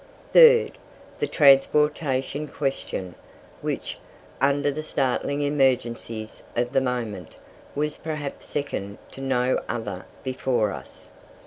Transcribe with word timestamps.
Third, 0.33 0.79
the 1.19 1.27
Transportation 1.27 2.47
Question, 2.47 3.13
which, 3.61 3.99
under 4.41 4.71
the 4.71 4.81
startling 4.81 5.43
emergencies 5.43 6.41
of 6.55 6.73
the 6.73 6.81
moment, 6.81 7.37
was 7.75 7.97
perhaps 7.97 8.47
second 8.47 8.97
to 9.11 9.21
no 9.21 9.61
other 9.69 10.07
before 10.23 10.71
us. 10.71 11.09